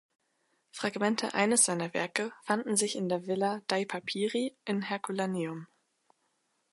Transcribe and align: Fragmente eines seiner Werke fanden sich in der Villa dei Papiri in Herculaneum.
Fragmente 0.71 1.31
eines 1.35 1.63
seiner 1.65 1.93
Werke 1.93 2.33
fanden 2.41 2.75
sich 2.75 2.95
in 2.95 3.07
der 3.07 3.27
Villa 3.27 3.61
dei 3.67 3.85
Papiri 3.85 4.55
in 4.65 4.81
Herculaneum. 4.81 5.67